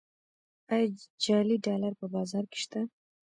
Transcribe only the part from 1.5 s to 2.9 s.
ډالر په بازار کې شته؟